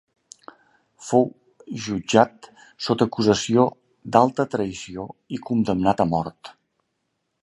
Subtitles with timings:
[1.07, 1.27] Fou
[1.87, 2.49] jutjat
[2.87, 3.67] sota acusació
[4.15, 5.05] d'alta traïció
[5.39, 6.55] i condemnat a mort.